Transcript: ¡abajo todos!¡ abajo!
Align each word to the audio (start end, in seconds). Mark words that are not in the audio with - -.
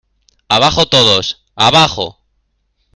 ¡abajo 0.49 0.87
todos!¡ 0.87 1.43
abajo! 1.55 2.23